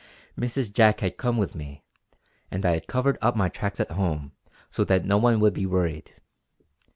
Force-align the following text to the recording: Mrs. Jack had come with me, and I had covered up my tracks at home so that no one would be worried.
Mrs. 0.35 0.73
Jack 0.73 1.01
had 1.01 1.15
come 1.17 1.37
with 1.37 1.53
me, 1.53 1.83
and 2.49 2.65
I 2.65 2.71
had 2.71 2.87
covered 2.87 3.19
up 3.21 3.35
my 3.35 3.49
tracks 3.49 3.79
at 3.79 3.91
home 3.91 4.31
so 4.71 4.83
that 4.85 5.05
no 5.05 5.19
one 5.19 5.39
would 5.39 5.53
be 5.53 5.67
worried. 5.67 6.15